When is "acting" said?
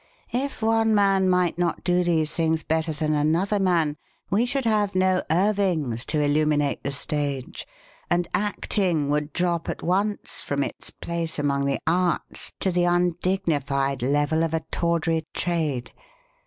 8.33-9.09